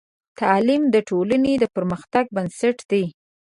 تعلیم 0.39 0.83
د 0.93 0.95
ټولنې 1.09 1.53
د 1.59 1.63
پرمختګ 1.75 2.25
بنسټ 2.35 2.77
دی. 2.91 3.03